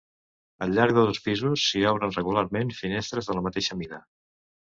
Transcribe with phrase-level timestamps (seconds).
[0.65, 4.03] Al llarg de dos pisos s'hi obren, regularment, finestres de la mateixa mida.